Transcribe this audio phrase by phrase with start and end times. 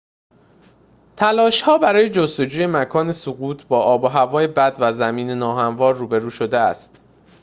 [1.17, 6.57] تلاش‌ها برای جستجوی مکان سقوط با آب و هوای بد و زمین ناهموار روبرو شده
[6.57, 6.95] است